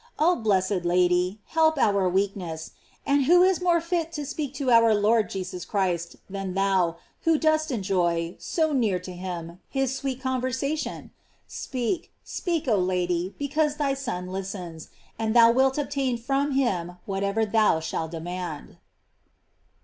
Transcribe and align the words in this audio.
Oh 0.17 0.35
blessed 0.35 0.83
Lady, 0.83 1.37
help 1.49 1.77
our 1.77 2.09
weakness. 2.09 2.71
And 3.05 3.25
who 3.25 3.43
is 3.43 3.61
more 3.61 3.79
fit 3.79 4.11
to 4.13 4.25
speak 4.25 4.55
to 4.55 4.71
our 4.71 4.95
Lord 4.95 5.29
Jesus 5.29 5.63
Christ 5.63 6.15
than 6.27 6.55
thou, 6.55 6.95
who 7.21 7.37
dost 7.37 7.69
enjoy, 7.69 8.35
so 8.39 8.73
near 8.73 8.97
to 8.97 9.13
him, 9.13 9.59
hia 9.69 9.85
sweet 9.87 10.19
conversation? 10.19 11.11
Speak, 11.47 12.11
speak, 12.23 12.67
oh 12.67 12.77
Lady, 12.79 13.35
be 13.37 13.47
cause 13.47 13.75
thy 13.75 13.93
Son 13.93 14.25
listens, 14.29 14.89
and 15.19 15.35
thou 15.35 15.51
wilt 15.51 15.77
obtain 15.77 16.17
from 16.17 16.53
him 16.53 16.93
whatever 17.05 17.45
thou 17.45 17.79
shalt 17.79 18.09
demand. 18.09 18.77